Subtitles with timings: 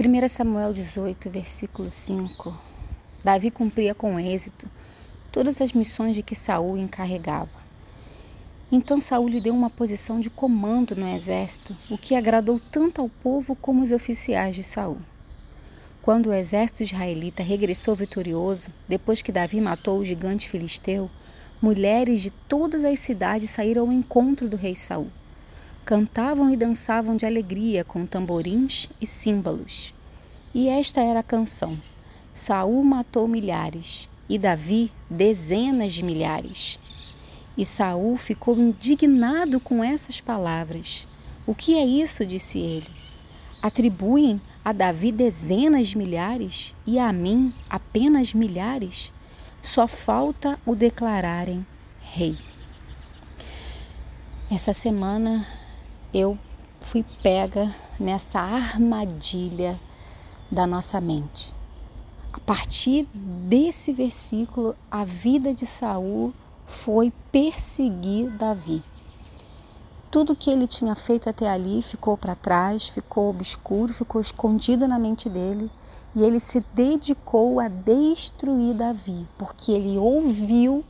[0.00, 2.56] 1 Samuel 18, versículo 5.
[3.24, 4.68] Davi cumpria com êxito
[5.32, 7.58] todas as missões de que Saul encarregava.
[8.70, 13.08] Então Saul lhe deu uma posição de comando no exército, o que agradou tanto ao
[13.08, 14.98] povo como os oficiais de Saul.
[16.00, 21.10] Quando o exército israelita regressou vitorioso, depois que Davi matou o gigante filisteu,
[21.60, 25.08] mulheres de todas as cidades saíram ao encontro do rei Saul
[25.88, 29.94] cantavam e dançavam de alegria com tamborins e símbolos.
[30.54, 31.78] E esta era a canção:
[32.32, 36.78] Saul matou milhares e Davi dezenas de milhares.
[37.56, 41.06] E Saul ficou indignado com essas palavras.
[41.46, 42.24] O que é isso?
[42.24, 42.86] disse ele.
[43.60, 49.12] Atribuem a Davi dezenas de milhares e a mim apenas milhares?
[49.60, 51.66] Só falta o declararem
[52.00, 52.36] rei.
[54.50, 55.46] Essa semana
[56.14, 56.38] eu
[56.80, 59.78] fui pega nessa armadilha
[60.50, 61.54] da nossa mente.
[62.32, 66.32] A partir desse versículo, a vida de Saul
[66.66, 68.82] foi perseguir Davi.
[70.10, 74.98] Tudo que ele tinha feito até ali ficou para trás, ficou obscuro, ficou escondido na
[74.98, 75.70] mente dele,
[76.14, 80.84] e ele se dedicou a destruir Davi, porque ele ouviu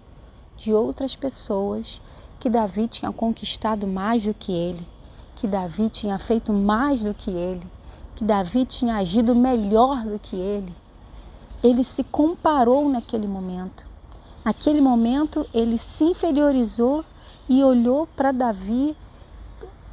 [0.57, 2.01] de outras pessoas
[2.39, 4.87] que Davi tinha conquistado mais do que ele
[5.39, 7.63] que Davi tinha feito mais do que ele,
[8.19, 10.75] que Davi tinha agido melhor do que ele.
[11.63, 13.87] Ele se comparou naquele momento.
[14.45, 17.05] Naquele momento, ele se inferiorizou
[17.49, 18.97] e olhou para Davi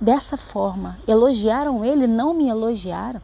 [0.02, 0.98] dessa forma.
[1.08, 3.22] Elogiaram ele, não me elogiaram.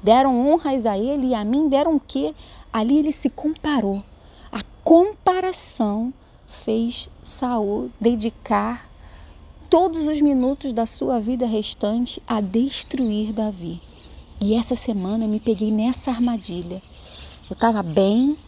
[0.00, 2.32] Deram honras a ele e a mim deram o quê?
[2.72, 4.00] Ali ele se comparou.
[4.52, 6.14] A comparação
[6.46, 8.88] fez Saul dedicar
[9.68, 13.82] todos os minutos da sua vida restante a destruir Davi.
[14.46, 16.80] E essa semana eu me peguei nessa armadilha.
[17.50, 18.38] Eu estava bem,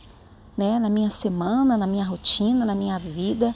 [0.56, 3.53] né, na minha semana, na minha rotina, na minha vida,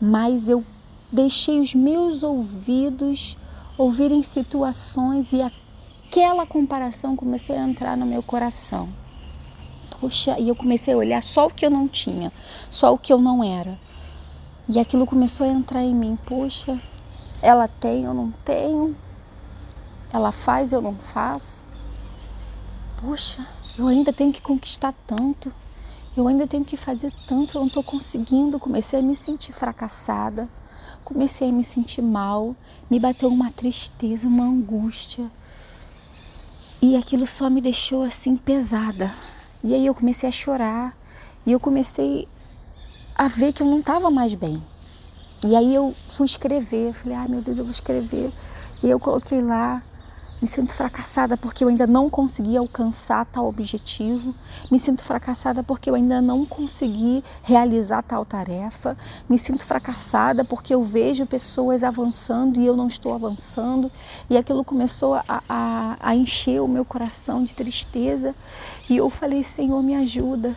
[0.00, 0.64] mas eu
[1.12, 3.36] deixei os meus ouvidos
[3.78, 8.88] ouvirem situações e aquela comparação começou a entrar no meu coração.
[10.00, 12.32] Puxa, e eu comecei a olhar só o que eu não tinha,
[12.68, 13.78] só o que eu não era.
[14.68, 16.18] E aquilo começou a entrar em mim.
[16.26, 16.80] Poxa,
[17.40, 18.96] ela tem, eu não tenho.
[20.12, 21.64] Ela faz, eu não faço.
[23.00, 23.46] Poxa,
[23.78, 25.52] eu ainda tenho que conquistar tanto.
[26.16, 28.58] Eu ainda tenho que fazer tanto, eu não estou conseguindo.
[28.58, 30.48] Comecei a me sentir fracassada.
[31.04, 32.56] Comecei a me sentir mal.
[32.90, 35.30] Me bateu uma tristeza, uma angústia.
[36.82, 39.14] E aquilo só me deixou assim pesada.
[39.62, 40.96] E aí eu comecei a chorar.
[41.46, 42.26] E eu comecei
[43.14, 44.62] a ver que eu não estava mais bem.
[45.42, 48.30] E aí eu fui escrever, falei, ai meu Deus, eu vou escrever.
[48.82, 49.82] E aí eu coloquei lá,
[50.40, 54.34] me sinto fracassada porque eu ainda não consegui alcançar tal objetivo.
[54.70, 58.96] Me sinto fracassada porque eu ainda não consegui realizar tal tarefa.
[59.28, 63.92] Me sinto fracassada porque eu vejo pessoas avançando e eu não estou avançando.
[64.30, 68.34] E aquilo começou a, a, a encher o meu coração de tristeza.
[68.88, 70.56] E eu falei, Senhor, me ajuda.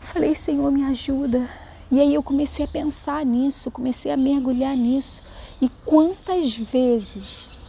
[0.00, 1.48] Falei, Senhor, me ajuda.
[1.88, 5.22] E aí eu comecei a pensar nisso, comecei a mergulhar nisso.
[5.60, 7.59] E quantas vezes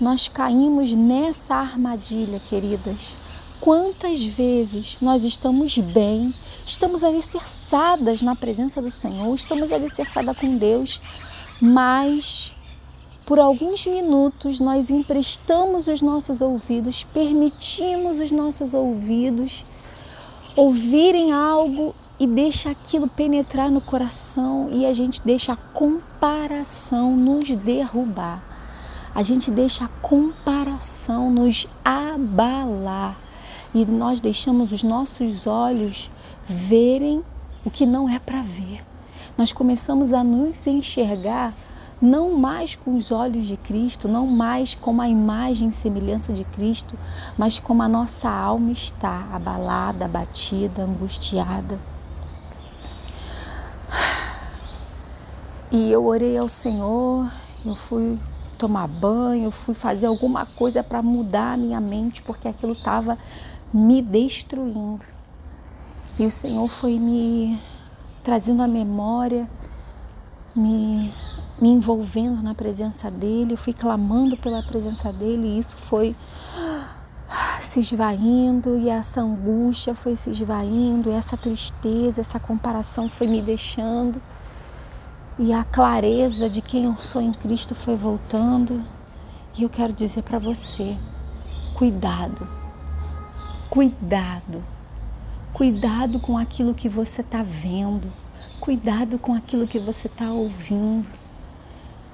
[0.00, 3.18] nós caímos nessa armadilha, queridas?
[3.60, 6.34] Quantas vezes nós estamos bem,
[6.66, 11.00] estamos alicerçadas na presença do Senhor, estamos alicerçadas com Deus,
[11.60, 12.54] mas
[13.24, 19.64] por alguns minutos nós emprestamos os nossos ouvidos, permitimos os nossos ouvidos
[20.56, 27.50] ouvirem algo e deixa aquilo penetrar no coração e a gente deixa a comparação nos
[27.50, 28.53] derrubar.
[29.14, 33.16] A gente deixa a comparação nos abalar
[33.72, 36.10] e nós deixamos os nossos olhos
[36.44, 37.22] verem
[37.64, 38.84] o que não é para ver.
[39.38, 41.54] Nós começamos a nos enxergar
[42.02, 46.42] não mais com os olhos de Cristo, não mais como a imagem e semelhança de
[46.44, 46.98] Cristo,
[47.38, 51.78] mas como a nossa alma está abalada, abatida, angustiada.
[55.70, 57.28] E eu orei ao Senhor,
[57.64, 58.18] eu fui
[58.64, 63.18] tomar banho, fui fazer alguma coisa para mudar a minha mente, porque aquilo estava
[63.74, 65.04] me destruindo.
[66.18, 67.60] E o Senhor foi me
[68.22, 69.46] trazendo a memória,
[70.56, 71.12] me
[71.60, 76.16] me envolvendo na presença dele, eu fui clamando pela presença dele e isso foi
[77.60, 84.20] se esvaindo e essa angústia foi se esvaindo, essa tristeza, essa comparação foi me deixando
[85.38, 88.82] e a clareza de quem eu sou em Cristo foi voltando.
[89.56, 90.96] E eu quero dizer para você,
[91.74, 92.48] Cuidado,
[93.68, 94.62] cuidado,
[95.52, 98.12] cuidado com aquilo que você está vendo,
[98.60, 101.08] cuidado com aquilo que você está ouvindo.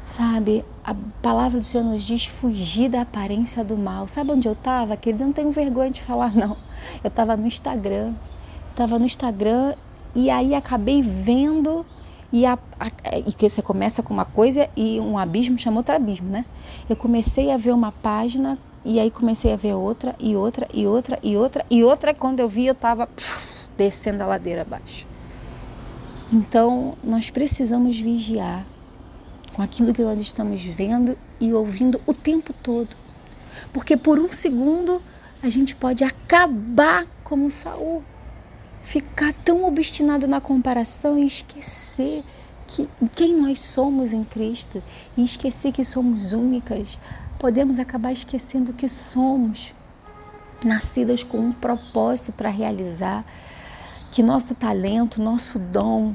[0.07, 4.09] Sabe, a palavra do Senhor nos diz fugir da aparência do mal.
[4.09, 5.27] Sabe onde eu estava, querido?
[5.27, 6.57] Não tenho vergonha de falar, não.
[7.05, 8.15] Eu estava no Instagram.
[8.71, 9.75] Estava no Instagram
[10.15, 11.85] e aí acabei vendo
[12.33, 15.95] e, a, a, e que você começa com uma coisa e um abismo chama outro
[15.95, 16.45] abismo, né?
[16.89, 20.87] Eu comecei a ver uma página e aí comecei a ver outra e outra e
[20.87, 22.15] outra e outra e outra.
[22.15, 23.09] Quando eu vi, eu estava
[23.77, 25.07] descendo a ladeira abaixo.
[26.33, 28.65] Então, nós precisamos vigiar
[29.55, 32.89] com aquilo que nós estamos vendo e ouvindo o tempo todo.
[33.73, 35.03] Porque por um segundo
[35.43, 38.05] a gente pode acabar como Saul
[38.91, 42.25] ficar tão obstinado na comparação e esquecer
[42.67, 44.83] que quem nós somos em Cristo
[45.17, 46.99] e esquecer que somos únicas,
[47.39, 49.73] podemos acabar esquecendo que somos
[50.65, 53.25] nascidas com um propósito para realizar,
[54.11, 56.13] que nosso talento, nosso dom,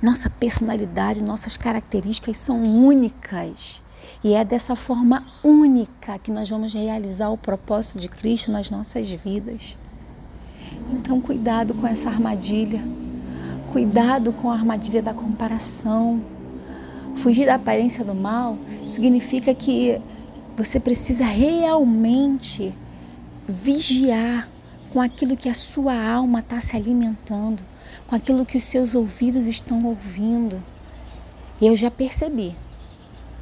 [0.00, 3.82] nossa personalidade, nossas características são únicas.
[4.24, 9.10] E é dessa forma única que nós vamos realizar o propósito de Cristo nas nossas
[9.10, 9.76] vidas.
[10.92, 12.80] Então, cuidado com essa armadilha.
[13.72, 16.20] Cuidado com a armadilha da comparação.
[17.16, 20.00] Fugir da aparência do mal significa que
[20.56, 22.74] você precisa realmente
[23.48, 24.48] vigiar
[24.92, 27.62] com aquilo que a sua alma está se alimentando,
[28.06, 30.62] com aquilo que os seus ouvidos estão ouvindo.
[31.60, 32.54] E eu já percebi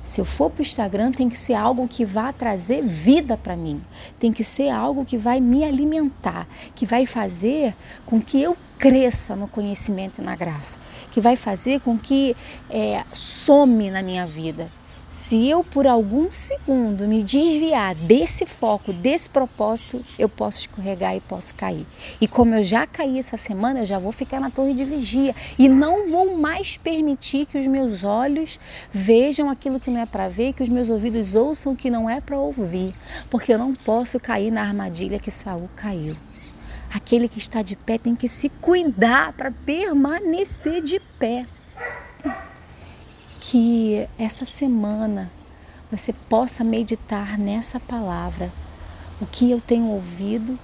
[0.07, 3.57] se eu for para o Instagram, tem que ser algo que vá trazer vida para
[3.57, 3.83] mim.
[4.21, 7.75] Tem que ser algo que vai me alimentar, que vai fazer
[8.07, 10.79] com que eu cresça no conhecimento e na graça,
[11.11, 12.37] que vai fazer com que
[12.71, 14.71] é, some na minha vida.
[15.17, 21.23] Se eu por algum segundo me desviar desse foco, desse propósito, eu posso escorregar e
[21.23, 21.87] posso cair.
[22.21, 25.35] E como eu já caí essa semana, eu já vou ficar na torre de vigia
[25.59, 28.61] e não vou mais permitir que os meus olhos
[28.93, 32.11] vejam aquilo que não é para ver, que os meus ouvidos ouçam o que não
[32.11, 32.95] é para ouvir,
[33.31, 36.15] porque eu não posso cair na armadilha que Saul caiu.
[36.93, 41.47] Aquele que está de pé tem que se cuidar para permanecer de pé
[43.49, 45.31] que essa semana
[45.91, 48.53] você possa meditar nessa palavra.
[49.21, 50.59] O que eu tenho ouvido,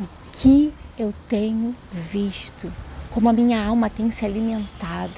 [0.00, 2.72] o que eu tenho visto,
[3.10, 5.12] como a minha alma tem se alimentado,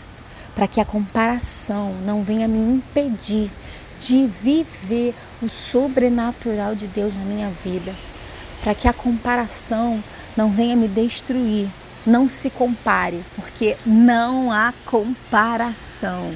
[0.54, 3.50] para que a comparação não venha me impedir
[4.00, 7.94] de viver o sobrenatural de Deus na minha vida,
[8.62, 10.02] para que a comparação
[10.34, 11.68] não venha me destruir.
[12.06, 16.32] Não se compare, porque não há comparação.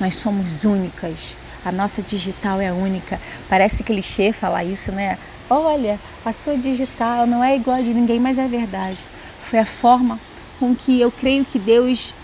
[0.00, 1.36] Nós somos únicas.
[1.64, 3.20] A nossa digital é única.
[3.48, 5.18] Parece clichê falar isso, né?
[5.50, 8.98] Olha, a sua digital não é igual a de ninguém, mas é verdade.
[9.42, 10.18] Foi a forma
[10.58, 12.14] com que eu creio que Deus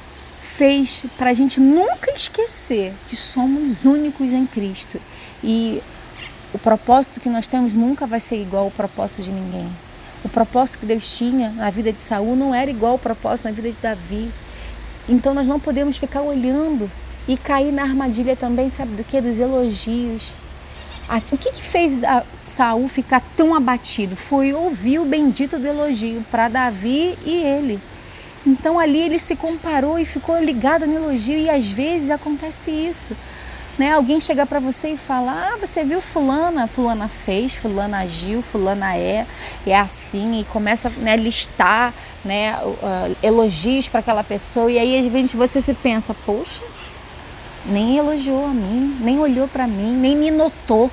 [0.41, 5.01] fez para a gente nunca esquecer que somos únicos em Cristo.
[5.43, 5.83] E
[6.53, 9.69] o propósito que nós temos nunca vai ser igual ao propósito de ninguém.
[10.23, 13.53] O propósito que Deus tinha na vida de Saul não era igual ao propósito na
[13.53, 14.31] vida de Davi.
[15.09, 16.91] Então nós não podemos ficar olhando
[17.27, 19.21] e cair na armadilha também, sabe do que?
[19.21, 20.33] Dos elogios.
[21.31, 21.99] O que, que fez
[22.45, 24.17] Saul ficar tão abatido?
[24.17, 27.81] Foi ouvir o bendito do elogio para Davi e ele.
[28.47, 33.15] Então ali ele se comparou e ficou ligado no elogio e às vezes acontece isso.
[33.79, 33.93] Né?
[33.93, 36.67] Alguém chega para você e fala: Ah, você viu fulana?
[36.67, 39.27] Fulana fez, fulana agiu, fulana é,
[39.67, 41.93] é assim, e começa a né, listar
[42.25, 42.57] né,
[43.23, 46.63] elogios para aquela pessoa, e aí de repente você se pensa: Poxa,
[47.67, 50.91] nem elogiou a mim, nem olhou para mim, nem me notou.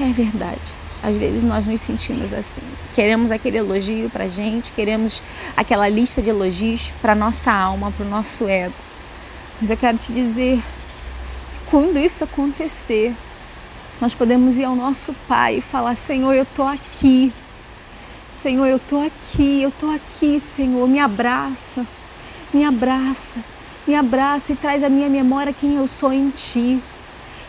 [0.00, 0.74] É verdade.
[1.02, 2.62] Às vezes nós nos sentimos assim.
[2.94, 5.22] Queremos aquele elogio para gente, queremos
[5.56, 8.74] aquela lista de elogios para nossa alma, para o nosso ego.
[9.60, 13.14] Mas eu quero te dizer que quando isso acontecer,
[14.00, 17.32] nós podemos ir ao nosso Pai e falar: Senhor, eu estou aqui.
[18.34, 21.86] Senhor, eu estou aqui, eu estou aqui, Senhor, me abraça,
[22.54, 23.38] me abraça.
[23.90, 26.78] Me abraça e traz a minha memória quem eu sou em ti.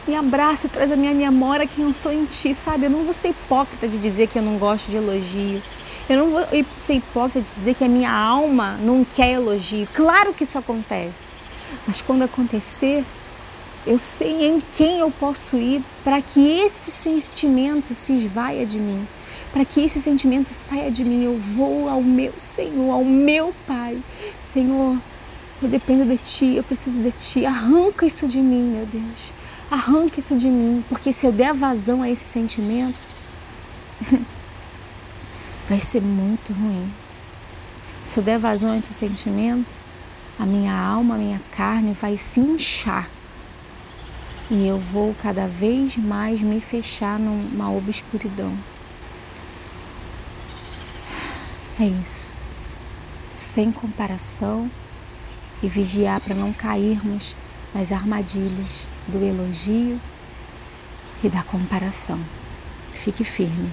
[0.07, 2.85] Me abraça e traz a minha memória quem eu sou em ti, sabe?
[2.85, 5.61] Eu não vou ser hipócrita de dizer que eu não gosto de elogio.
[6.09, 6.43] Eu não vou
[6.83, 9.87] ser hipócrita de dizer que a minha alma não quer elogio.
[9.93, 11.31] Claro que isso acontece.
[11.85, 13.05] Mas quando acontecer,
[13.85, 19.07] eu sei em quem eu posso ir para que esse sentimento se esvaia de mim.
[19.53, 23.95] Para que esse sentimento saia de mim, eu vou ao meu Senhor, ao meu Pai.
[24.39, 24.97] Senhor,
[25.61, 27.45] eu dependo de ti, eu preciso de ti.
[27.45, 29.31] Arranca isso de mim, meu Deus.
[29.69, 33.07] Arranca isso de mim, porque se eu der vazão a esse sentimento,
[35.69, 36.91] vai ser muito ruim.
[38.03, 39.69] Se eu der vazão a esse sentimento,
[40.39, 43.07] a minha alma, a minha carne vai se inchar.
[44.49, 48.51] E eu vou cada vez mais me fechar numa obscuridão.
[51.79, 52.33] É isso.
[53.33, 54.69] Sem comparação
[55.61, 57.35] e vigiar para não cairmos
[57.73, 59.99] nas armadilhas do elogio
[61.23, 62.19] e da comparação.
[62.93, 63.69] Fique firme.